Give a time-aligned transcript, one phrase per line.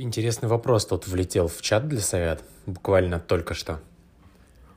[0.00, 3.80] Интересный вопрос тут влетел в чат для совет, буквально только что.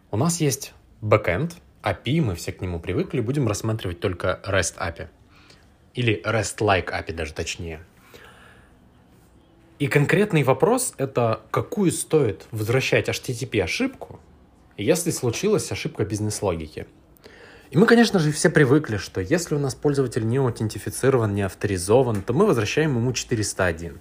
[0.10, 5.10] У нас есть бэкэнд, API, мы все к нему привыкли, будем рассматривать только REST API.
[5.94, 7.86] Или REST-like API даже точнее.
[9.78, 14.20] И конкретный вопрос— это какую стоит возвращать HTTP ошибку,
[14.76, 16.88] если случилась ошибка бизнес-логики.
[17.70, 22.24] И мы, конечно же, все привыкли, что если у нас пользователь не аутентифицирован, не авторизован,
[22.24, 24.00] то мы возвращаем ему 401.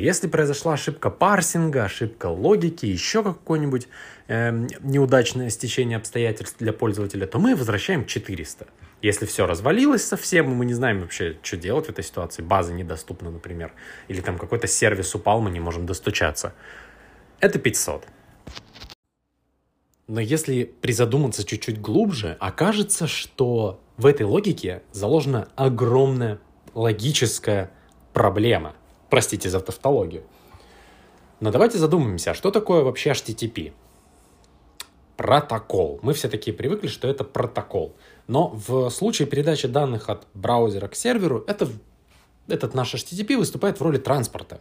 [0.00, 3.86] Если произошла ошибка парсинга, ошибка логики, еще какое-нибудь
[4.28, 4.50] э,
[4.80, 8.66] неудачное стечение обстоятельств для пользователя, то мы возвращаем 400.
[9.02, 12.72] Если все развалилось совсем, и мы не знаем вообще, что делать в этой ситуации, база
[12.72, 13.72] недоступна, например,
[14.08, 16.54] или там какой-то сервис упал, мы не можем достучаться,
[17.40, 18.06] это 500.
[20.06, 26.40] Но если призадуматься чуть-чуть глубже, окажется, что в этой логике заложена огромная
[26.74, 27.70] логическая
[28.12, 28.74] проблема.
[29.10, 30.22] Простите за тавтологию.
[31.40, 33.72] Но давайте задумаемся, а что такое вообще HTTP?
[35.16, 35.98] Протокол.
[36.02, 37.96] Мы все такие привыкли, что это протокол.
[38.28, 41.68] Но в случае передачи данных от браузера к серверу, это,
[42.46, 44.60] этот наш HTTP выступает в роли транспорта.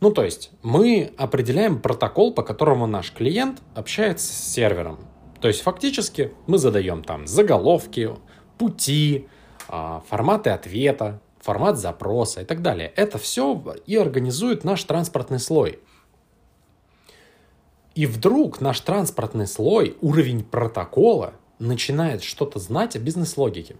[0.00, 4.98] Ну, то есть мы определяем протокол, по которому наш клиент общается с сервером.
[5.40, 8.10] То есть фактически мы задаем там заголовки,
[8.58, 9.28] пути,
[9.68, 12.92] а, форматы ответа, формат запроса и так далее.
[12.96, 15.78] Это все и организует наш транспортный слой.
[17.94, 23.76] И вдруг наш транспортный слой, уровень протокола, начинает что-то знать о бизнес-логике.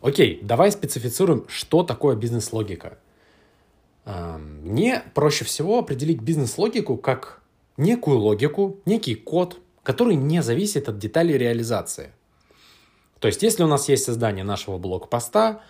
[0.00, 2.98] Окей, давай специфицируем, что такое бизнес-логика.
[4.06, 7.42] Мне проще всего определить бизнес-логику как
[7.76, 12.12] некую логику, некий код, который не зависит от деталей реализации.
[13.18, 15.60] То есть, если у нас есть создание нашего блокпоста,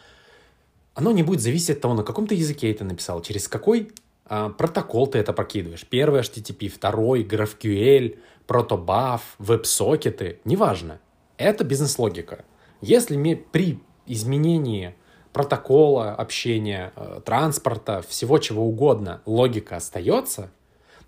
[0.94, 3.92] оно не будет зависеть от того, на каком ты языке это написал, через какой
[4.26, 5.86] а, протокол ты это прокидываешь.
[5.86, 11.00] Первый HTTP, второй, GraphQL, протобаф, веб-сокеты, неважно.
[11.36, 12.44] Это бизнес-логика.
[12.80, 14.94] Если мы при изменении
[15.32, 20.52] протокола общения, э, транспорта, всего чего угодно, логика остается,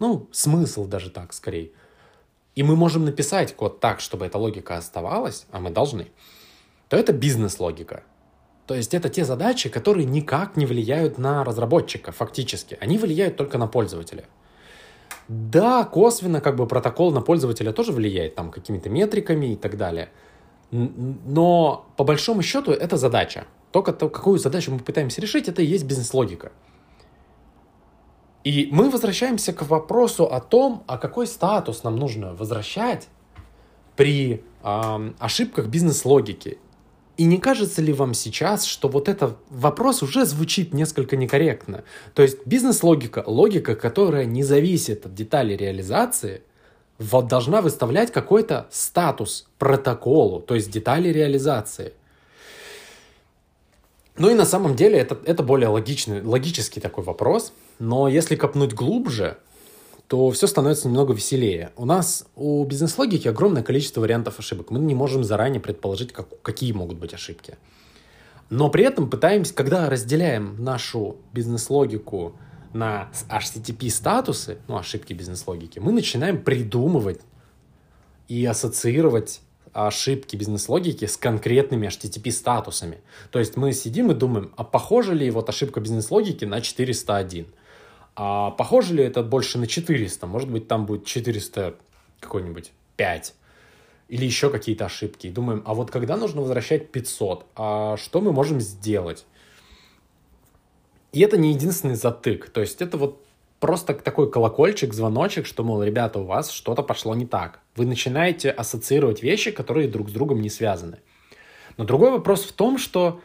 [0.01, 1.71] ну, смысл даже так скорее,
[2.57, 6.09] и мы можем написать код так, чтобы эта логика оставалась, а мы должны,
[6.89, 8.03] то это бизнес-логика.
[8.67, 12.77] То есть это те задачи, которые никак не влияют на разработчика фактически.
[12.81, 14.25] Они влияют только на пользователя.
[15.29, 20.09] Да, косвенно как бы протокол на пользователя тоже влияет там какими-то метриками и так далее.
[20.71, 23.47] Но по большому счету это задача.
[23.71, 26.51] Только то, какую задачу мы пытаемся решить, это и есть бизнес-логика.
[28.43, 33.09] И мы возвращаемся к вопросу о том, а какой статус нам нужно возвращать
[33.97, 36.59] при э, ошибках бизнес-логики.
[37.17, 41.85] И не кажется ли вам сейчас, что вот этот вопрос уже звучит несколько некорректно?
[42.15, 46.43] То есть бизнес-логика, логика, которая не зависит от деталей реализации,
[46.99, 51.93] должна выставлять какой-то статус протоколу, то есть детали реализации–
[54.19, 57.53] ну и на самом деле это, это более логичный, логический такой вопрос.
[57.79, 59.37] Но если копнуть глубже,
[60.09, 61.73] то все становится немного веселее.
[61.77, 64.71] У нас у бизнес-логики огромное количество вариантов ошибок.
[64.71, 67.57] Мы не можем заранее предположить, как, какие могут быть ошибки.
[68.49, 72.37] Но при этом пытаемся, когда разделяем нашу бизнес-логику
[72.73, 77.21] на HTTP-статусы, ну, ошибки бизнес-логики, мы начинаем придумывать
[78.29, 79.41] и ассоциировать
[79.73, 82.99] ошибки бизнес-логики с конкретными HTTP-статусами.
[83.31, 87.47] То есть мы сидим и думаем, а похожа ли вот ошибка бизнес-логики на 401?
[88.17, 90.27] А похоже ли это больше на 400?
[90.27, 91.77] Может быть, там будет 400
[92.21, 93.35] какой-нибудь 5
[94.09, 95.27] или еще какие-то ошибки.
[95.27, 97.47] И думаем, а вот когда нужно возвращать 500?
[97.57, 99.27] А что мы можем сделать?
[101.13, 102.49] И это не единственный затык.
[102.49, 103.23] То есть это вот
[103.61, 107.61] просто такой колокольчик, звоночек, что, мол, ребята, у вас что-то пошло не так.
[107.75, 110.99] Вы начинаете ассоциировать вещи, которые друг с другом не связаны.
[111.77, 113.21] Но другой вопрос в том, что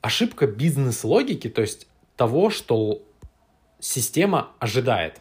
[0.00, 1.86] ошибка бизнес-логики, то есть
[2.16, 3.02] того, что
[3.80, 5.20] система ожидает.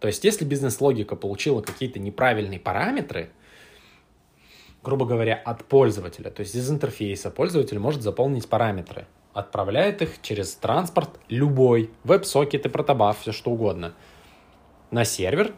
[0.00, 3.30] То есть если бизнес-логика получила какие-то неправильные параметры,
[4.82, 9.06] грубо говоря, от пользователя, то есть из интерфейса пользователь может заполнить параметры–
[9.38, 13.94] отправляет их через транспорт любой, веб-сокет и протобаф, все что угодно,
[14.90, 15.54] на сервер.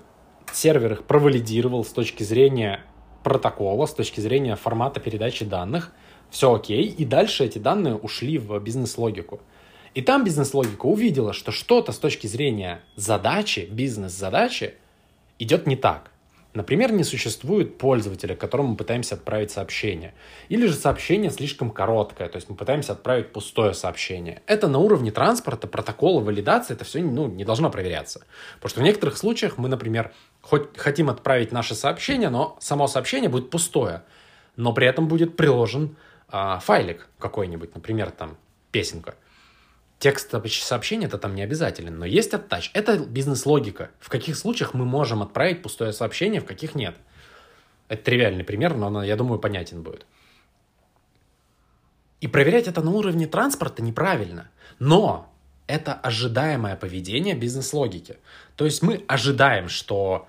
[0.52, 2.84] Сервер их провалидировал с точки зрения
[3.22, 5.92] протокола, с точки зрения формата передачи данных.
[6.30, 6.86] Все окей.
[6.86, 9.40] И дальше эти данные ушли в бизнес-логику.
[9.94, 14.74] И там бизнес-логика увидела, что что-то с точки зрения задачи, бизнес-задачи,
[15.38, 16.10] идет не так.
[16.52, 20.14] Например, не существует пользователя, которому мы пытаемся отправить сообщение.
[20.48, 24.42] Или же сообщение слишком короткое, то есть мы пытаемся отправить пустое сообщение.
[24.46, 28.22] Это на уровне транспорта, протокола, валидации, это все ну, не должно проверяться.
[28.56, 33.30] Потому что в некоторых случаях мы, например, хоть хотим отправить наше сообщение, но само сообщение
[33.30, 34.02] будет пустое,
[34.56, 35.96] но при этом будет приложен
[36.28, 38.36] а, файлик какой-нибудь, например, там
[38.72, 39.14] песенка.
[40.00, 42.70] Текст сообщения это там не обязателен, но есть оттач.
[42.72, 43.90] Это бизнес-логика.
[44.00, 46.96] В каких случаях мы можем отправить пустое сообщение, в каких нет.
[47.88, 50.06] Это тривиальный пример, но я думаю, понятен будет.
[52.22, 54.50] И проверять это на уровне транспорта неправильно.
[54.78, 55.30] Но
[55.66, 58.16] это ожидаемое поведение бизнес-логики.
[58.56, 60.26] То есть мы ожидаем, что...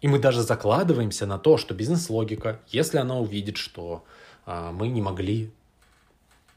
[0.00, 4.04] И мы даже закладываемся на то, что бизнес-логика, если она увидит, что
[4.44, 5.52] э, мы не могли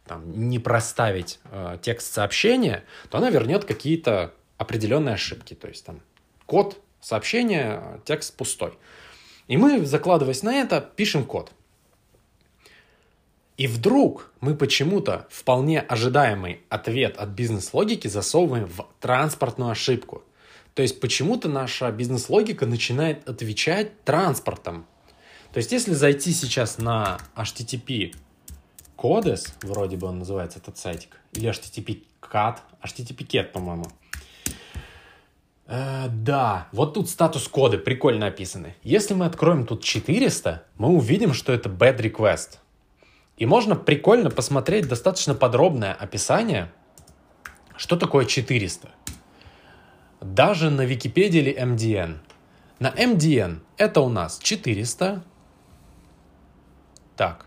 [0.08, 5.54] там, не проставить э, текст сообщения, то она вернет какие-то определенные ошибки.
[5.54, 6.02] То есть там
[6.46, 8.74] код сообщения, текст пустой.
[9.48, 11.52] И мы, закладываясь на это, пишем код.
[13.58, 20.24] И вдруг мы почему-то вполне ожидаемый ответ от бизнес-логики засовываем в транспортную ошибку.
[20.76, 24.86] То есть почему-то наша бизнес-логика начинает отвечать транспортом.
[25.52, 28.14] То есть если зайти сейчас на HTTP
[28.98, 33.86] Codes, вроде бы он называется, этот сайтик, или HTTP CAT, HTTP CAT, по-моему.
[35.68, 38.76] Э, да, вот тут статус-коды прикольно описаны.
[38.84, 42.58] Если мы откроем тут 400, мы увидим, что это bad request.
[43.38, 46.72] И можно прикольно посмотреть достаточно подробное описание,
[47.76, 48.90] что такое 400.
[50.22, 52.18] Даже на Википедии или MDN.
[52.80, 55.24] На MDN это у нас 400.
[57.16, 57.47] Так,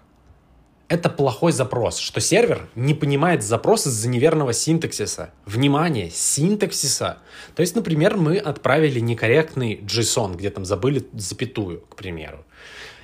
[0.90, 5.30] это плохой запрос, что сервер не понимает запрос из-за неверного синтаксиса.
[5.46, 7.18] Внимание, синтаксиса.
[7.54, 12.44] То есть, например, мы отправили некорректный JSON, где там забыли запятую, к примеру.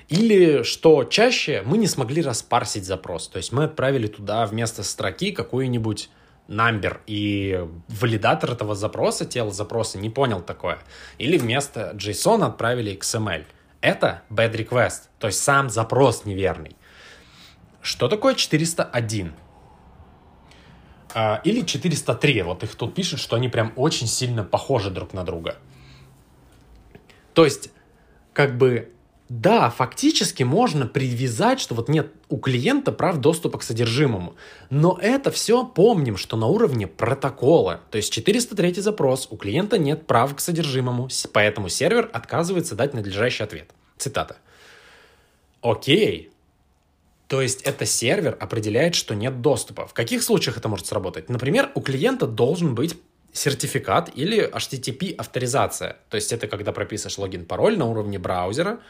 [0.08, 3.28] Или, что чаще, мы не смогли распарсить запрос.
[3.28, 6.10] То есть мы отправили туда вместо строки какой-нибудь
[6.48, 10.80] number, и валидатор этого запроса, тело запроса, не понял такое.
[11.18, 13.44] Или вместо JSON отправили XML.
[13.80, 16.76] Это bad request, то есть сам запрос неверный.
[17.86, 19.32] Что такое 401?
[21.14, 22.42] А, или 403.
[22.42, 25.54] Вот их тут пишут, что они прям очень сильно похожи друг на друга.
[27.32, 27.70] То есть,
[28.32, 28.92] как бы,
[29.28, 34.34] да, фактически можно привязать, что вот нет у клиента прав доступа к содержимому.
[34.68, 37.82] Но это все помним, что на уровне протокола.
[37.92, 43.44] То есть 403 запрос, у клиента нет прав к содержимому, поэтому сервер отказывается дать надлежащий
[43.44, 43.70] ответ.
[43.96, 44.38] Цитата.
[45.62, 46.32] Окей,
[47.28, 49.86] то есть это сервер определяет, что нет доступа.
[49.86, 51.28] В каких случаях это может сработать?
[51.28, 52.96] Например, у клиента должен быть
[53.32, 55.96] сертификат или HTTP авторизация.
[56.08, 58.80] То есть это когда прописываешь логин-пароль на уровне браузера,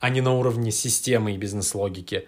[0.00, 2.26] а не на уровне системы и бизнес-логики.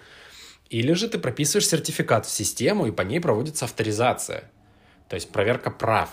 [0.69, 4.51] Или же ты прописываешь сертификат в систему, и по ней проводится авторизация.
[5.09, 6.11] То есть проверка прав.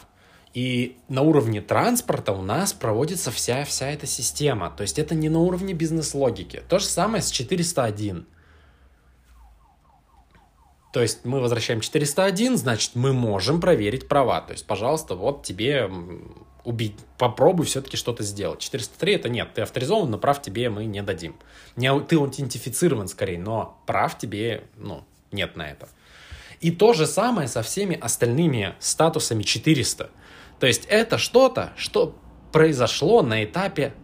[0.54, 4.70] И на уровне транспорта у нас проводится вся, вся эта система.
[4.70, 6.64] То есть это не на уровне бизнес-логики.
[6.70, 8.28] То же самое с 401.
[10.94, 14.42] То есть мы возвращаем 401, значит, мы можем проверить права.
[14.42, 15.90] То есть, пожалуйста, вот тебе
[16.64, 18.60] убить, попробуй все-таки что-то сделать.
[18.60, 21.36] 403 это нет, ты авторизован, но прав тебе мы не дадим.
[21.76, 25.90] Не, ты аутентифицирован скорее, но прав тебе ну, нет на это.
[26.62, 30.12] И то же самое со всеми остальными статусами 400.
[30.60, 32.16] То есть это что-то, что
[32.52, 33.96] произошло на этапе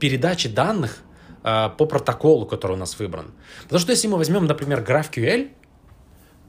[0.00, 1.04] передачи данных
[1.46, 3.32] э, по протоколу, который у нас выбран.
[3.62, 5.50] Потому что если мы возьмем, например, GraphQL,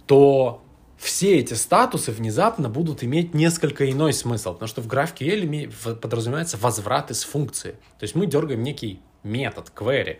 [0.07, 0.61] то
[0.97, 7.11] все эти статусы внезапно будут иметь несколько иной смысл, потому что в GraphQL подразумевается возврат
[7.11, 7.71] из функции.
[7.99, 10.17] То есть мы дергаем некий метод, query.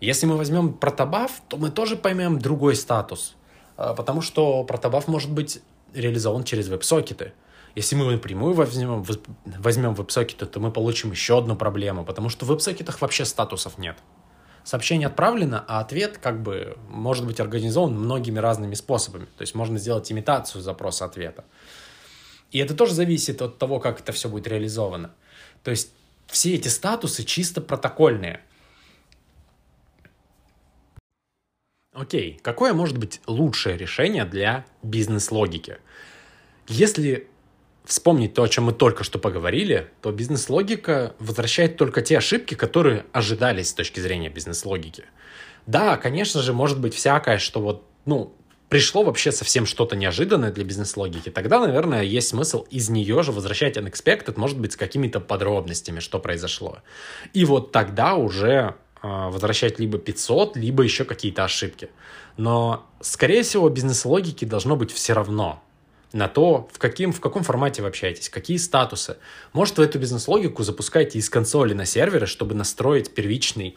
[0.00, 3.36] Если мы возьмем протобаф, то мы тоже поймем другой статус,
[3.76, 5.60] э, потому что протобаф может быть
[5.94, 7.34] реализован через веб-сокеты.
[7.74, 9.04] Если мы напрямую возьмем,
[9.44, 13.96] возьмем веб-сокеты, то мы получим еще одну проблему, потому что в веб-сокетах вообще статусов нет.
[14.64, 19.24] Сообщение отправлено, а ответ как бы может быть организован многими разными способами.
[19.24, 21.44] То есть можно сделать имитацию запроса ответа.
[22.52, 25.14] И это тоже зависит от того, как это все будет реализовано.
[25.64, 25.92] То есть
[26.26, 28.42] все эти статусы чисто протокольные.
[31.92, 35.78] Окей, какое может быть лучшее решение для бизнес-логики?
[36.68, 37.28] Если
[37.84, 43.04] вспомнить то, о чем мы только что поговорили, то бизнес-логика возвращает только те ошибки, которые
[43.12, 45.04] ожидались с точки зрения бизнес-логики.
[45.66, 48.34] Да, конечно же, может быть всякое, что вот, ну,
[48.68, 53.76] пришло вообще совсем что-то неожиданное для бизнес-логики, тогда, наверное, есть смысл из нее же возвращать
[53.76, 56.78] unexpected, может быть, с какими-то подробностями, что произошло.
[57.32, 61.90] И вот тогда уже э, возвращать либо 500, либо еще какие-то ошибки.
[62.36, 65.62] Но, скорее всего, бизнес-логики должно быть все равно
[66.12, 69.16] на то, в, каким, в каком формате вы общаетесь, какие статусы.
[69.52, 73.76] Может, вы эту бизнес-логику запускаете из консоли на серверы, чтобы настроить первичный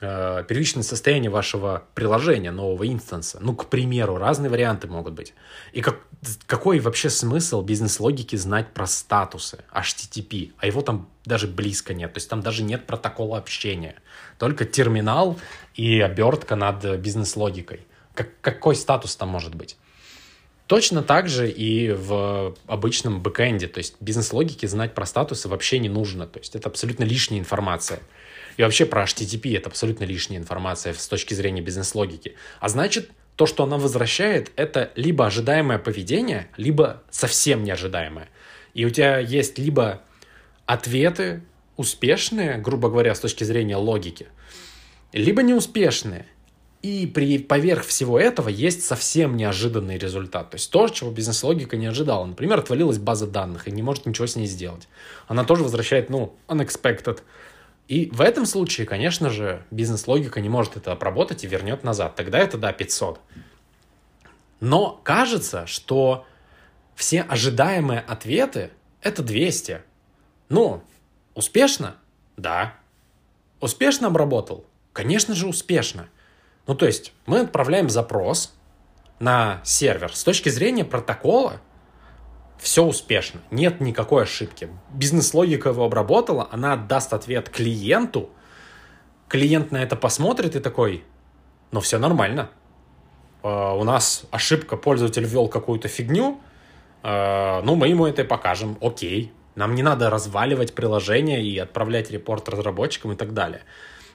[0.00, 3.38] э, первичное состояние вашего приложения, нового инстанса.
[3.40, 5.34] Ну, к примеру, разные варианты могут быть.
[5.72, 6.00] И как,
[6.46, 10.52] какой вообще смысл бизнес-логики знать про статусы HTTP?
[10.58, 12.12] А его там даже близко нет.
[12.14, 13.96] То есть там даже нет протокола общения.
[14.38, 15.38] Только терминал
[15.74, 17.86] и обертка над бизнес-логикой.
[18.14, 19.76] Как, какой статус там может быть?
[20.70, 23.66] Точно так же и в обычном бэкэнде.
[23.66, 26.28] То есть бизнес-логики знать про статусы вообще не нужно.
[26.28, 27.98] То есть это абсолютно лишняя информация.
[28.56, 32.36] И вообще про HTTP это абсолютно лишняя информация с точки зрения бизнес-логики.
[32.60, 38.28] А значит, то, что она возвращает, это либо ожидаемое поведение, либо совсем неожидаемое.
[38.72, 40.02] И у тебя есть либо
[40.66, 41.42] ответы
[41.76, 44.28] успешные, грубо говоря, с точки зрения логики,
[45.12, 46.26] либо неуспешные.
[46.82, 50.50] И при, поверх всего этого есть совсем неожиданный результат.
[50.50, 52.24] То есть то, чего бизнес-логика не ожидала.
[52.24, 54.88] Например, отвалилась база данных и не может ничего с ней сделать.
[55.28, 57.20] Она тоже возвращает, ну, unexpected
[57.90, 62.14] и в этом случае, конечно же, бизнес-логика не может это обработать и вернет назад.
[62.14, 63.18] Тогда это, да, 500.
[64.60, 66.24] Но кажется, что
[66.94, 68.70] все ожидаемые ответы—
[69.02, 69.82] это 200.
[70.50, 70.84] Ну,
[71.34, 71.96] успешно?
[72.36, 72.74] Да.
[73.58, 74.64] Успешно обработал?
[74.92, 76.08] Конечно же, успешно.
[76.70, 78.54] Ну, то есть мы отправляем запрос
[79.18, 80.14] на сервер.
[80.14, 81.60] С точки зрения протокола
[82.58, 84.68] все успешно, нет никакой ошибки.
[84.90, 88.30] Бизнес-логика его обработала, она даст ответ клиенту,
[89.26, 91.02] клиент на это посмотрит и такой,
[91.72, 92.50] ну все нормально.
[93.42, 96.40] Э, у нас ошибка, пользователь ввел какую-то фигню,
[97.02, 99.32] э, ну мы ему это и покажем, окей.
[99.56, 103.62] Нам не надо разваливать приложение и отправлять репорт разработчикам и так далее.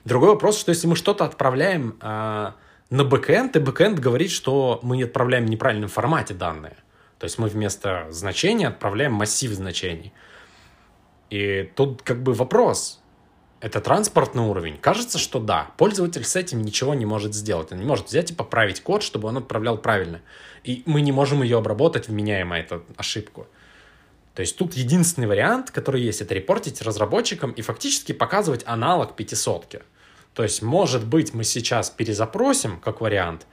[0.06, 2.52] Другой вопрос, что если мы что-то отправляем э,
[2.90, 6.76] на бэкэнд, и бэкэнд говорит, что мы отправляем в неправильном формате данные,
[7.18, 10.12] то есть мы вместо значения отправляем массив значений.
[11.28, 13.02] И тут как бы вопрос.
[13.58, 14.76] Это транспортный уровень?
[14.76, 15.72] Кажется, что да.
[15.76, 17.72] Пользователь с этим ничего не может сделать.
[17.72, 20.20] Он не может взять и поправить код, чтобы он отправлял правильно.
[20.62, 23.48] И мы не можем ее обработать, вменяемо эту ошибку.
[24.34, 29.80] То есть тут единственный вариант, который есть, это репортить разработчикам и фактически показывать аналог пятисотки.
[30.36, 33.46] То есть, может быть, мы сейчас перезапросим, как вариант,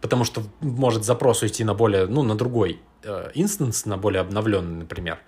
[0.00, 4.80] потому что может запрос уйти на более, ну, на другой э, инстанс, на более обновленный,
[4.80, 5.20] например,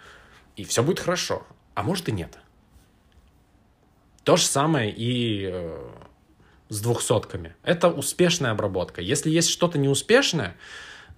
[0.56, 1.46] и все будет хорошо.
[1.76, 2.38] А может и нет.
[4.24, 5.90] То же самое и э,
[6.70, 7.54] с двухсотками.
[7.62, 9.00] Это успешная обработка.
[9.00, 10.56] Если есть что-то неуспешное,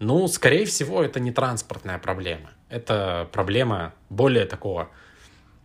[0.00, 2.50] ну, скорее всего, это не транспортная проблема.
[2.68, 4.90] Это проблема более такого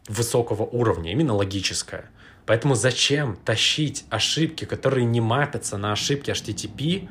[0.07, 2.09] высокого уровня, именно логическая.
[2.45, 7.09] Поэтому зачем тащить ошибки, которые не мапятся на ошибки HTTP,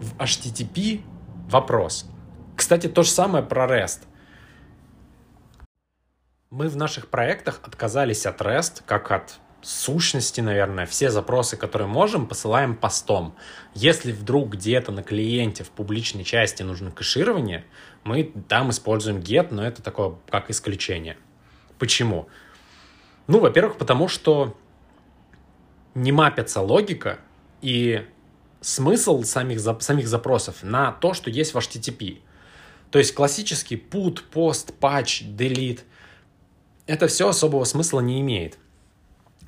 [0.00, 1.02] в HTTP
[1.48, 2.06] вопрос.
[2.56, 4.02] Кстати, то же самое про REST.
[6.50, 12.26] Мы в наших проектах отказались от REST, как от сущности, наверное, все запросы, которые можем,
[12.28, 13.34] посылаем постом.
[13.74, 17.64] Если вдруг где-то на клиенте в публичной части нужно кэширование,
[18.04, 21.16] мы там используем get, но это такое как исключение.
[21.78, 22.28] Почему?
[23.26, 24.56] Ну, во-первых, потому что
[25.94, 27.18] не мапится логика,
[27.62, 28.04] и
[28.60, 32.18] смысл самих, самих запросов на то, что есть в HTTP.
[32.90, 35.80] То есть классический put, post, patch, delete,
[36.86, 38.58] это все особого смысла не имеет.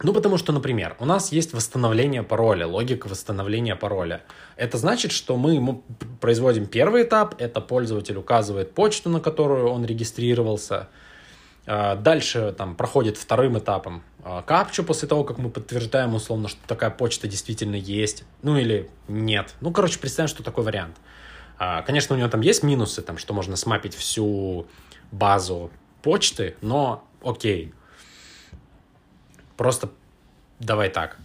[0.03, 4.23] Ну, потому что, например, у нас есть восстановление пароля, логика восстановления пароля.
[4.57, 5.83] Это значит, что мы
[6.21, 10.89] производим первый этап, это пользователь указывает почту, на которую он регистрировался,
[11.67, 16.91] дальше там проходит вторым этапом а, капчу после того, как мы подтверждаем условно, что такая
[16.91, 18.25] почта действительно есть.
[18.43, 19.55] Ну или нет.
[19.61, 20.97] Ну, короче, представим, что такой вариант.
[21.59, 24.67] А, конечно, у него там есть минусы, там, что можно смапить всю
[25.13, 25.71] базу
[26.03, 27.73] почты, но окей.
[29.57, 29.91] Просто
[30.59, 31.19] давай так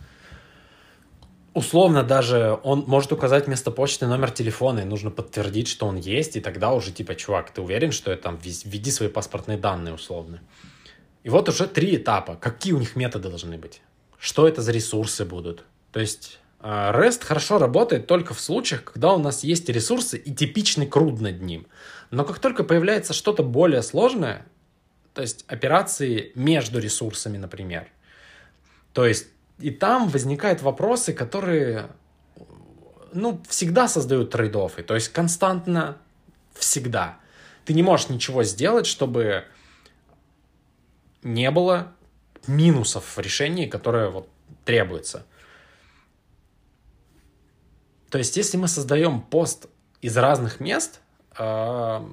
[1.53, 6.36] условно даже он может указать вместо почты номер телефона, и нужно подтвердить, что он есть,
[6.36, 10.41] и тогда уже типа, чувак, ты уверен, что это там, введи свои паспортные данные условно.
[11.24, 12.36] И вот уже три этапа.
[12.36, 13.81] Какие у них методы должны быть?
[14.17, 15.65] Что это за ресурсы будут?
[15.91, 20.34] То есть а, REST хорошо работает только в случаях, когда у нас есть ресурсы и
[20.34, 21.67] типичный CRUD над ним.
[22.12, 24.46] Но как только появляется что-то более сложное,
[25.13, 27.88] то есть операции между ресурсами, например,
[28.93, 29.27] то есть
[29.62, 31.89] и там возникают вопросы, которые
[33.13, 35.98] ну, всегда создают трейдофы, то есть константно
[36.53, 37.20] всегда.
[37.65, 39.46] Ты не можешь ничего сделать, чтобы
[41.24, 41.94] не было
[42.48, 44.30] минусов в решении, которое вот
[44.65, 45.25] требуется.
[48.10, 49.68] То есть, если мы создаем пост
[50.01, 51.00] из разных мест,
[51.38, 52.08] э,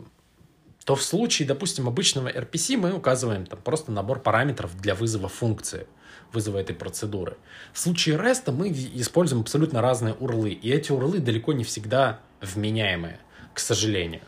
[0.88, 5.86] то в случае, допустим, обычного RPC мы указываем там просто набор параметров для вызова функции,
[6.32, 7.36] вызова этой процедуры.
[7.74, 13.20] В случае REST мы используем абсолютно разные урлы, и эти урлы далеко не всегда вменяемые,
[13.52, 14.22] к сожалению.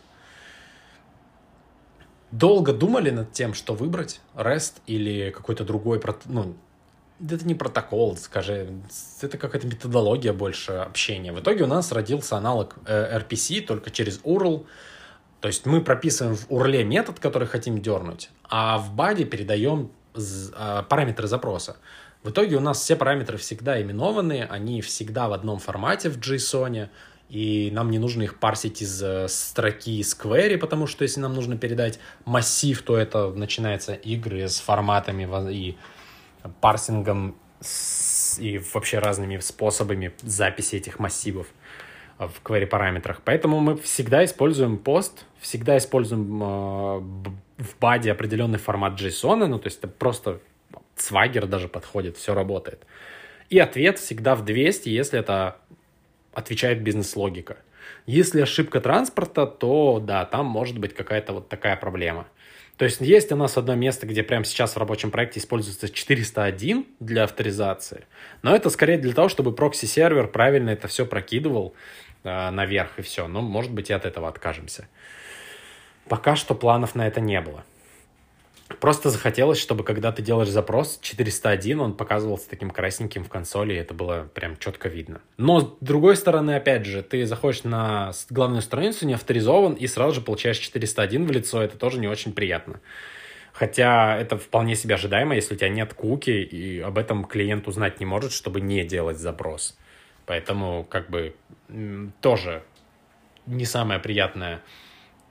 [2.30, 6.54] Долго думали над тем, что выбрать, REST или какой-то другой, ну,
[7.26, 8.68] это не протокол, скажи,
[9.22, 11.32] это какая-то методология больше общения.
[11.32, 14.66] В итоге у нас родился аналог э, RPC только через URL.
[15.40, 20.82] То есть мы прописываем в URL метод, который хотим дернуть, а в баде передаем э,
[20.88, 21.76] параметры запроса.
[22.22, 26.90] В итоге у нас все параметры всегда именованы, они всегда в одном формате в JSON,
[27.30, 31.32] и нам не нужно их парсить из э, строки из query, потому что если нам
[31.32, 35.78] нужно передать массив, то это начинается игры с форматами и
[36.60, 37.36] парсингом
[38.38, 41.46] и вообще разными способами записи этих массивов
[42.26, 43.22] в query параметрах.
[43.24, 46.46] Поэтому мы всегда используем пост, всегда используем э,
[47.58, 50.40] в баде определенный формат JSON, ну то есть это просто
[50.96, 52.84] свагер даже подходит, все работает.
[53.48, 55.56] И ответ всегда в 200, если это
[56.34, 57.56] отвечает бизнес-логика.
[58.06, 62.26] Если ошибка транспорта, то да, там может быть какая-то вот такая проблема–
[62.80, 66.86] то есть есть у нас одно место, где прямо сейчас в рабочем проекте используется 401
[66.98, 68.06] для авторизации,
[68.40, 71.74] но это скорее для того, чтобы прокси-сервер правильно это все прокидывал
[72.24, 73.28] э, наверх и все.
[73.28, 74.88] Но, может быть, и от этого откажемся.
[76.08, 77.64] Пока что планов на это не было.
[78.78, 83.76] Просто захотелось, чтобы когда ты делаешь запрос 401, он показывался таким красненьким в консоли, и
[83.76, 85.20] это было прям четко видно.
[85.38, 90.14] Но, с другой стороны, опять же, ты заходишь на главную страницу, не авторизован, и сразу
[90.14, 92.80] же получаешь 401 в лицо, это тоже не очень приятно.
[93.52, 97.98] Хотя это вполне себе ожидаемо, если у тебя нет куки, и об этом клиент узнать
[97.98, 99.76] не может, чтобы не делать запрос.
[100.30, 101.34] Поэтому, как бы,
[102.20, 102.62] тоже
[103.46, 104.62] не самое приятное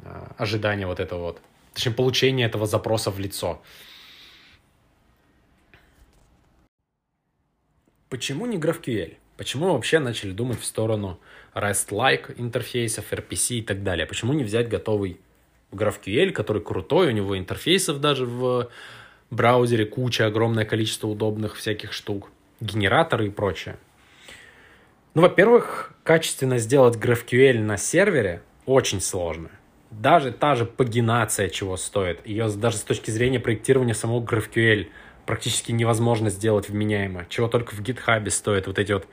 [0.03, 1.41] а, ожидание вот этого вот
[1.73, 3.61] точнее, получение этого запроса в лицо.
[8.09, 9.15] Почему не GraphQL?
[9.37, 11.17] Почему вообще начали думать в сторону
[11.53, 14.05] REST-like интерфейсов, RPC и так далее?
[14.05, 15.21] Почему не взять готовый
[15.71, 18.69] GraphQL, который крутой, у него интерфейсов даже в
[19.31, 23.77] браузере куча, огромное количество удобных всяких штук, генераторы и прочее.
[25.13, 29.49] Ну, во-первых, качественно сделать GraphQL на сервере очень сложно
[29.91, 32.25] даже та же пагинация чего стоит.
[32.25, 34.87] Ее даже с точки зрения проектирования самого GraphQL
[35.25, 37.25] практически невозможно сделать вменяемо.
[37.29, 39.07] Чего только в GitHub стоит вот эти вот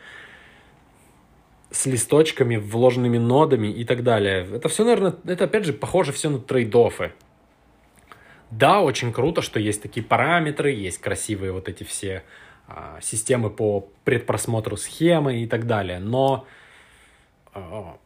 [1.71, 4.47] с листочками, вложенными нодами и так далее.
[4.55, 7.13] Это все, наверное, это опять же похоже все на трейдофы.
[8.51, 12.23] Да, очень круто, что есть такие параметры, есть красивые вот эти все
[13.01, 16.47] системы по предпросмотру схемы и так далее, но
[17.53, 17.97] а,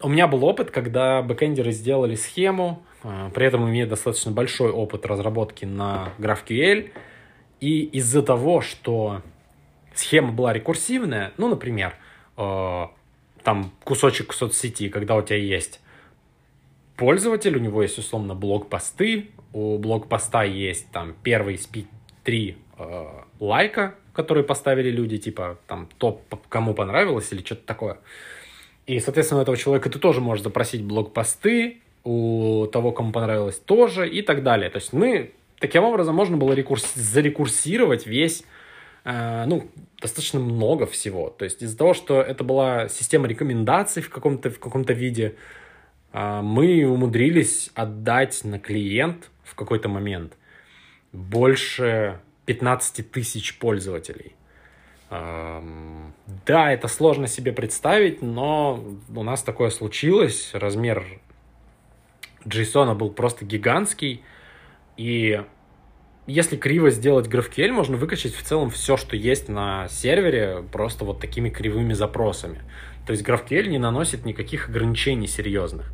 [0.00, 5.06] у меня был опыт, когда бэкэндеры сделали схему, а, при этом имея достаточно большой опыт
[5.06, 6.90] разработки на GraphQL,
[7.60, 9.22] и из-за того, что
[9.94, 11.96] схема была рекурсивная, ну, например,
[12.36, 15.80] там кусочек соцсети, когда у тебя есть
[16.96, 21.86] пользователь, у него есть условно блог-посты, у блог-поста есть там первый спи
[22.24, 23.06] три э,
[23.40, 27.98] лайка, которые поставили люди, типа там топ, кому понравилось или что-то такое.
[28.86, 34.08] И, соответственно, у этого человека ты тоже можешь запросить блокпосты, у того, кому понравилось, тоже
[34.08, 34.68] и так далее.
[34.68, 36.92] То есть мы таким образом можно было рекурс...
[36.94, 38.44] зарекурсировать весь,
[39.04, 39.70] э, ну,
[40.00, 41.30] достаточно много всего.
[41.30, 45.34] То есть из-за того, что это была система рекомендаций в каком-то в каком-то виде,
[46.12, 50.36] э, мы умудрились отдать на клиент в какой-то момент
[51.12, 54.34] больше 15 тысяч пользователей.
[55.10, 58.82] Да, это сложно себе представить, но
[59.14, 60.50] у нас такое случилось.
[60.54, 61.04] Размер
[62.44, 64.22] JSON был просто гигантский.
[64.96, 65.42] И
[66.26, 71.20] если криво сделать GraphQL, можно выкачать в целом все, что есть на сервере, просто вот
[71.20, 72.62] такими кривыми запросами.
[73.06, 75.92] То есть GraphQL не наносит никаких ограничений серьезных.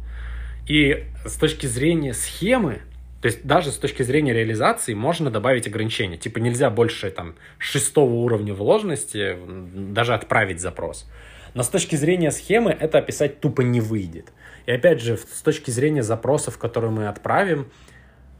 [0.69, 2.83] И с точки зрения схемы,
[3.21, 6.17] то есть даже с точки зрения реализации можно добавить ограничения.
[6.17, 9.37] Типа нельзя больше там шестого уровня вложенности
[9.75, 11.07] даже отправить запрос.
[11.53, 14.33] Но с точки зрения схемы это описать тупо не выйдет.
[14.67, 17.71] И опять же, с точки зрения запросов, которые мы отправим,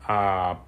[0.07, 0.61] а,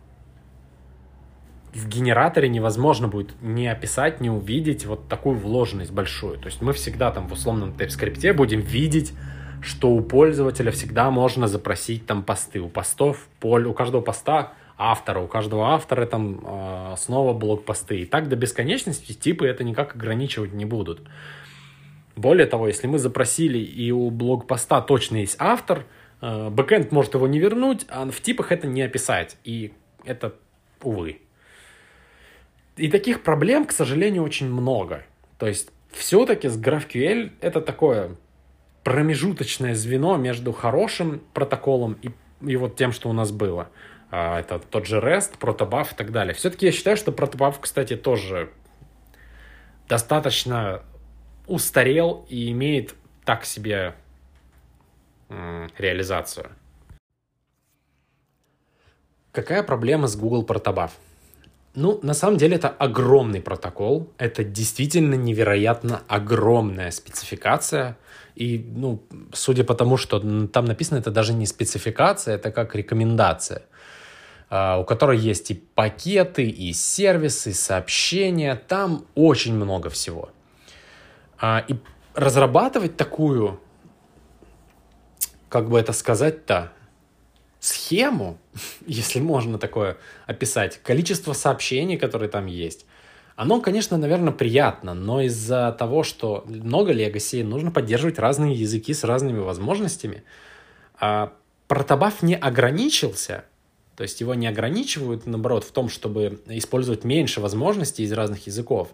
[1.72, 6.38] в генераторе невозможно будет не описать, не увидеть вот такую вложенность большую.
[6.38, 9.14] То есть мы всегда там в условном TypeScript будем видеть,
[9.62, 12.60] что у пользователя всегда можно запросить там посты.
[12.60, 18.00] У постов, у каждого поста автора, у каждого автора там э, снова блок-посты.
[18.00, 21.00] И так до бесконечности типы это никак ограничивать не будут.
[22.16, 25.84] Более того, если мы запросили и у блог-поста точно есть автор,
[26.20, 29.36] э, бэкэнд может его не вернуть, а в типах это не описать.
[29.44, 29.72] И
[30.04, 30.34] это,
[30.82, 31.20] увы.
[32.76, 35.04] И таких проблем, к сожалению, очень много.
[35.38, 38.16] То есть все-таки с GraphQL это такое
[38.84, 43.68] промежуточное звено между хорошим протоколом и, и вот тем, что у нас было.
[44.10, 46.34] А, это тот же REST, протобаф и так далее.
[46.34, 48.50] Все-таки я считаю, что протобаф, кстати, тоже
[49.88, 50.82] достаточно
[51.46, 53.94] устарел и имеет так себе
[55.78, 56.50] реализацию.
[59.32, 60.90] Какая проблема с Google Protobuf?
[61.74, 67.96] Ну, на самом деле это огромный протокол, это действительно невероятно огромная спецификация,
[68.34, 73.62] и, ну, судя по тому, что там написано, это даже не спецификация, это как рекомендация,
[74.50, 80.28] а, у которой есть и пакеты, и сервисы, и сообщения, там очень много всего.
[81.40, 81.76] А, и
[82.14, 83.58] разрабатывать такую,
[85.48, 86.72] как бы это сказать-то,
[87.62, 88.38] схему,
[88.86, 89.96] если можно такое
[90.26, 92.84] описать, количество сообщений, которые там есть,
[93.36, 99.04] оно, конечно, наверное, приятно, но из-за того, что много легаси, нужно поддерживать разные языки с
[99.04, 100.22] разными возможностями.
[101.00, 101.32] А
[101.66, 103.44] протобаф не ограничился,
[103.96, 108.90] то есть его не ограничивают, наоборот, в том, чтобы использовать меньше возможностей из разных языков,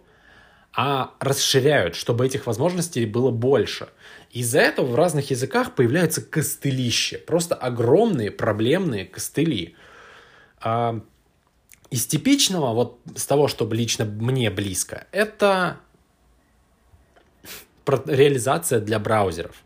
[0.73, 3.89] а расширяют, чтобы этих возможностей было больше.
[4.31, 9.75] Из-за этого в разных языках появляются костылища, просто огромные проблемные костыли.
[10.61, 11.01] А,
[11.91, 15.81] из типичного, вот с того, что лично мне близко, это
[18.07, 19.57] реализация для браузеров.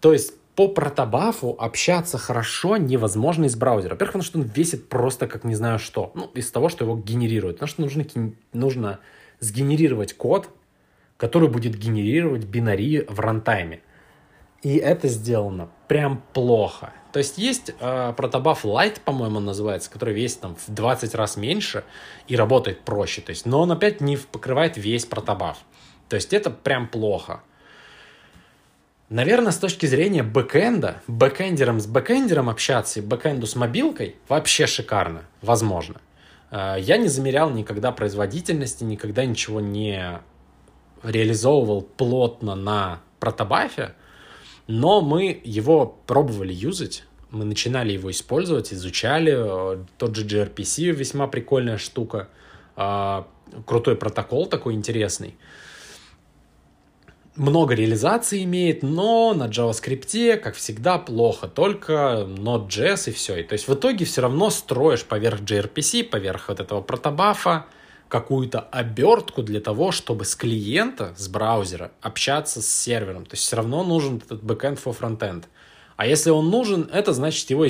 [0.00, 3.94] То есть по протобафу общаться хорошо невозможно из браузера.
[3.94, 6.12] Во-первых, потому что он весит просто как не знаю что.
[6.14, 7.56] Ну, из того, что его генерирует.
[7.56, 8.04] Потому что нужно,
[8.52, 9.00] нужно
[9.40, 10.48] сгенерировать код,
[11.16, 13.80] который будет генерировать binary в рантайме.
[14.62, 16.92] И это сделано прям плохо.
[17.12, 21.84] То есть есть э, protobuf Lite, по-моему, называется, который весит там в 20 раз меньше
[22.26, 23.20] и работает проще.
[23.20, 25.58] То есть, но он опять не покрывает весь protobuf.
[26.08, 27.42] То есть это прям плохо.
[29.10, 35.24] Наверное, с точки зрения бэкэнда, бэкэндером с бэкэндером общаться и бэкэнду с мобилкой вообще шикарно,
[35.42, 36.00] возможно.
[36.50, 40.20] Э, я не замерял никогда производительности, никогда ничего не
[41.02, 43.94] реализовывал плотно на протобафе,
[44.66, 49.84] но мы его пробовали юзать, мы начинали его использовать, изучали.
[49.98, 52.28] Тот же gRPC весьма прикольная штука,
[52.76, 53.26] а,
[53.66, 55.36] крутой протокол такой интересный.
[57.36, 61.48] Много реализации имеет, но на JavaScript, как всегда, плохо.
[61.48, 63.38] Только Node.js и все.
[63.38, 67.66] И, то есть в итоге все равно строишь поверх gRPC, поверх вот этого протобафа,
[68.08, 73.26] какую-то обертку для того, чтобы с клиента, с браузера общаться с сервером.
[73.26, 75.46] То есть все равно нужен этот backend for frontend.
[75.96, 77.66] А если он нужен, это значит его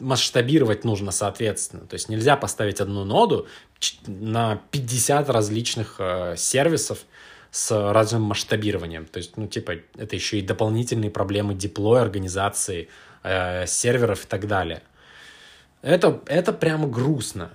[0.00, 1.86] масштабировать нужно соответственно.
[1.86, 3.46] То есть нельзя поставить одну ноду
[4.06, 7.00] на 50 различных э, сервисов
[7.56, 9.06] с разным масштабированием.
[9.06, 12.90] То есть, ну, типа, это еще и дополнительные проблемы деплоя, организации
[13.22, 14.82] э, серверов и так далее.
[15.80, 17.52] Это, это прямо грустно.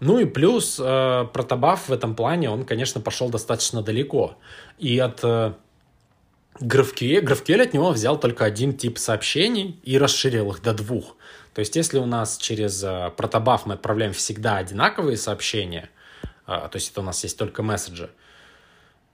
[0.00, 4.38] Ну и плюс э, протобаф в этом плане, он, конечно, пошел достаточно далеко.
[4.78, 5.52] И от э,
[6.58, 11.14] GraphQL, GraphQL от него взял только один тип сообщений и расширил их до двух.
[11.52, 15.90] То есть если у нас через э, протобаф мы отправляем всегда одинаковые сообщения,
[16.46, 18.10] э, то есть это у нас есть только месседжи,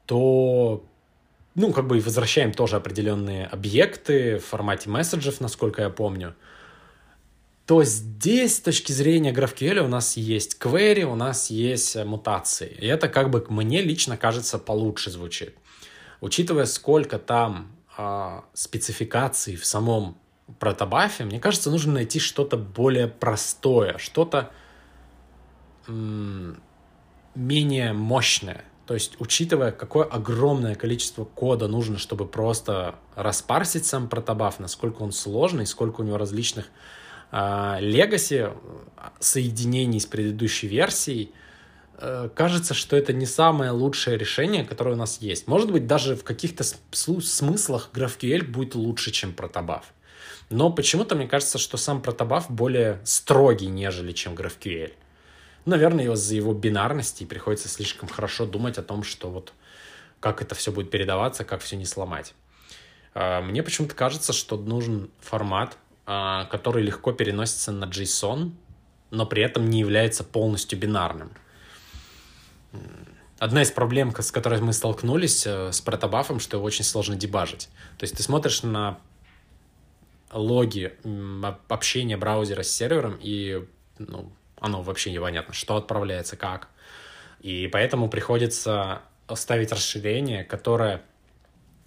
[0.07, 0.85] то
[1.55, 6.35] ну, как бы возвращаем тоже определенные объекты в формате месседжев, насколько я помню–
[7.67, 12.77] то здесь, с точки зрения GraphQL, у нас есть query, у нас есть э, мутации.
[12.81, 15.57] И это как бы мне лично кажется получше звучит.
[16.21, 20.19] Учитывая, сколько там э, спецификаций в самом
[20.59, 24.51] протобафе, мне кажется, нужно найти что-то более простое, что-то
[25.89, 28.65] менее мощное.
[28.87, 35.13] То есть, учитывая, какое огромное количество кода нужно, чтобы просто распарсить сам протобаф, насколько он
[35.13, 36.67] сложный, сколько у него различных
[37.31, 37.79] а,
[39.21, 41.33] соединений с предыдущей версией,
[41.97, 45.47] э, кажется, что это не самое лучшее решение, которое у нас есть.
[45.47, 49.83] Может быть, даже в каких-то смыслах GraphQL будет лучше, чем Protobuf.
[50.51, 54.93] Но почему-то мне кажется, что сам Protobuf более строгий, нежели чем GraphQL.
[55.65, 59.53] Наверное, из-за его бинарности приходится слишком хорошо думать о том, что вот
[60.21, 62.35] как это все будет передаваться, как все не сломать.
[63.15, 68.53] А, мне почему-то кажется, что нужен формат, а, который легко переносится на JSON,
[69.11, 71.31] но при этом не является полностью бинарным.
[73.39, 77.69] Одна из проблем, с которой мы столкнулись э, с протобафом, что его очень сложно дебажить.
[77.99, 78.99] То есть ты смотришь на
[80.33, 80.97] логи
[81.69, 83.67] общения браузера с сервером, и
[83.99, 86.69] ну, оно вообще непонятно, что отправляется, как.
[87.41, 89.03] И поэтому приходится
[89.35, 91.03] ставить расширение, которое,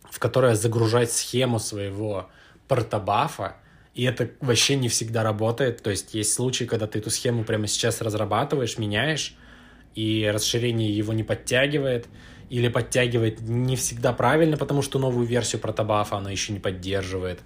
[0.03, 2.29] в которое загружать схему своего
[2.67, 3.55] портобафа,
[3.93, 5.81] и это вообще не всегда работает.
[5.81, 9.35] То есть есть случаи, когда ты эту схему прямо сейчас разрабатываешь, меняешь,
[9.95, 12.07] и расширение его не подтягивает,
[12.49, 17.39] или подтягивает не всегда правильно, потому что новую версию протобафа она еще не поддерживает.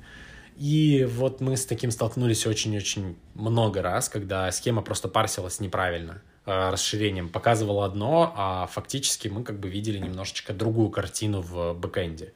[0.59, 6.69] И вот мы с таким столкнулись очень-очень много раз, когда схема просто парсилась неправильно э,
[6.71, 7.29] расширением.
[7.29, 12.33] Показывала одно, а фактически мы как бы видели немножечко другую картину в бэкэнде.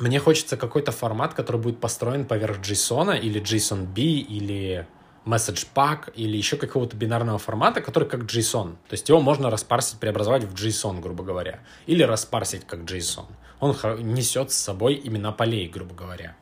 [0.00, 4.88] Мне хочется какой-то формат, который будет построен поверх JSON или JSON-B или
[5.24, 8.72] message pack или еще какого-то бинарного формата, который как JSON.
[8.88, 11.60] То есть его можно распарсить, преобразовать в JSON, грубо говоря.
[11.86, 13.26] Или распарсить как JSON.
[13.62, 13.76] Он
[14.12, 16.34] несет с собой имена полей, грубо говоря.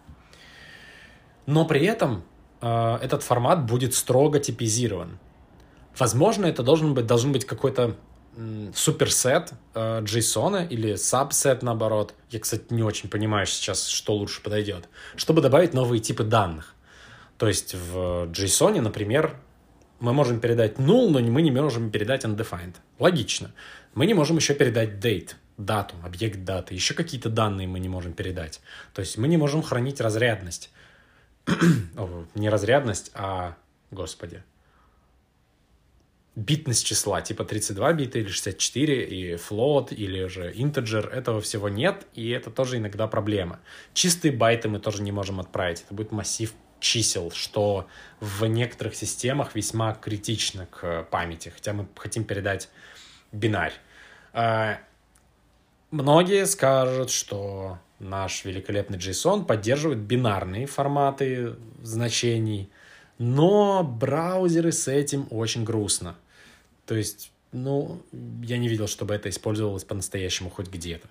[1.44, 2.24] Но при этом
[2.62, 5.18] э, этот формат будет строго типизирован.
[5.98, 7.94] Возможно, это должен быть, должен быть какой-то
[8.74, 12.14] суперсет э, JSON или сабсет, наоборот.
[12.30, 14.88] Я, кстати, не очень понимаю сейчас, что лучше подойдет.
[15.14, 16.74] Чтобы добавить новые типы данных.
[17.37, 19.37] То есть в JSON, например,
[19.98, 22.76] мы можем передать null, но мы не можем передать undefined.
[22.98, 23.52] Логично.
[23.92, 26.75] Мы не можем еще передать date, дату, объект даты.
[26.75, 28.61] Еще какие-то данные мы не можем передать.
[28.94, 30.70] То есть мы не можем хранить разрядность.
[32.35, 33.57] Не разрядность, а,
[33.90, 34.42] господи,
[36.37, 42.07] битность числа, типа 32 бита или 64, и float, или же integer, этого всего нет,
[42.14, 43.61] и это тоже иногда проблема.
[43.94, 47.87] Чистые байты мы тоже не можем отправить, это будет массив чисел, что
[48.20, 52.68] в некоторых системах весьма критично к памяти, хотя мы хотим передать
[53.33, 53.75] бинарь.
[55.90, 62.70] А, многие скажут, что наш великолепный JSON поддерживает бинарные форматы значений,
[63.18, 66.16] но браузеры с этим очень грустно.
[66.87, 68.03] То есть, ну,
[68.42, 71.09] я не видел, чтобы это использовалось по-настоящему хоть где-то.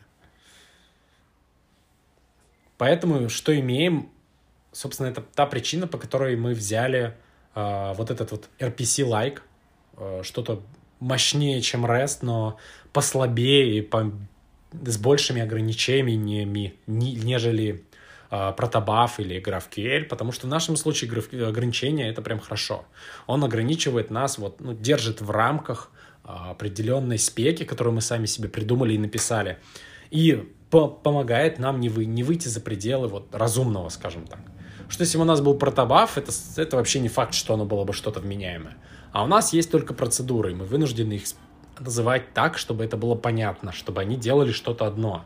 [2.78, 4.10] Поэтому что имеем,
[4.72, 7.16] собственно, это та причина, по которой мы взяли
[7.54, 9.42] э, вот этот вот RPC-like,
[9.98, 10.64] э, что-то
[11.00, 12.58] мощнее, чем REST, но
[12.94, 14.12] послабее и по,
[14.72, 17.84] с большими ограничениями, нежели
[18.32, 21.12] э, протобаф или GraphQL, потому что в нашем случае
[21.48, 22.86] ограничения это прям хорошо.
[23.28, 25.92] Он ограничивает нас, вот, ну, держит в рамках
[26.24, 29.58] э, определенной спеки, которую мы сами себе придумали и написали,
[30.12, 34.40] и по помогает нам не, вы не выйти за пределы вот разумного, скажем так.
[34.88, 37.84] Что если бы у нас был протобаф, это, это вообще не факт, что оно было
[37.84, 38.78] бы что-то вменяемое.
[39.12, 41.24] А у нас есть только процедуры, и мы вынуждены их
[41.82, 45.26] называть так, чтобы это было понятно, чтобы они делали что-то одно.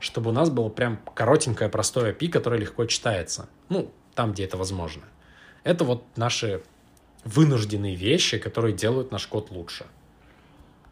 [0.00, 3.48] Чтобы у нас было прям коротенькое, простое API, которое легко читается.
[3.68, 5.02] Ну, там, где это возможно.
[5.62, 6.62] Это вот наши
[7.24, 9.86] вынужденные вещи, которые делают наш код лучше.